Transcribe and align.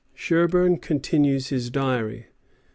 Sherburn 0.17 0.81
continues 0.81 1.49
his 1.49 1.69
diary. 1.69 2.25